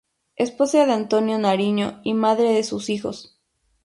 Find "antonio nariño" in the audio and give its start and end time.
0.93-2.01